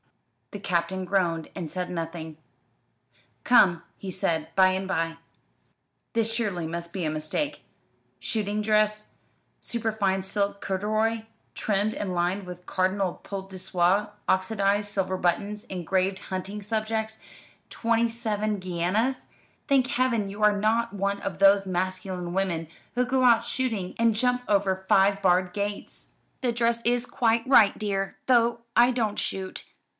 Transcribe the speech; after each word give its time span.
The 0.49 0.59
Captain 0.59 1.05
groaned 1.05 1.49
and 1.55 1.69
said 1.69 1.89
nothing. 1.89 2.35
"Come," 3.43 3.83
he 3.97 4.09
said, 4.11 4.49
by 4.55 4.69
and 4.69 4.85
by, 4.87 5.17
"this 6.13 6.33
surely 6.33 6.67
must 6.67 6.91
be 6.91 7.05
a 7.05 7.09
mistake. 7.09 7.63
'Shooting 8.19 8.61
dress, 8.61 9.11
superfine 9.61 10.23
silk 10.23 10.59
corduroy, 10.59 11.21
trimmed 11.53 11.93
and 11.93 12.13
lined 12.13 12.43
with 12.45 12.65
cardinal 12.65 13.21
poult 13.23 13.49
de 13.51 13.59
soie, 13.59 14.09
oxydised 14.27 14.91
silver 14.91 15.15
buttons, 15.17 15.63
engraved 15.65 16.17
hunting 16.19 16.61
subjects, 16.61 17.19
twenty 17.69 18.09
seven 18.09 18.57
guineas.' 18.57 19.27
Thank 19.67 19.87
Heaven 19.87 20.29
you 20.29 20.43
are 20.43 20.57
not 20.57 20.93
one 20.93 21.21
of 21.21 21.37
those 21.39 21.67
masculine 21.67 22.33
women 22.33 22.67
who 22.95 23.05
go 23.05 23.23
out 23.23 23.45
shooting, 23.45 23.93
and 23.97 24.15
jump 24.15 24.41
over 24.49 24.83
five 24.89 25.21
barred 25.21 25.53
gates." 25.53 26.13
"The 26.41 26.51
dress 26.51 26.79
is 26.83 27.05
quite 27.05 27.47
right, 27.47 27.77
dear, 27.77 28.17
though 28.25 28.61
I 28.75 28.89
don't 28.91 29.19
shoot. 29.19 29.63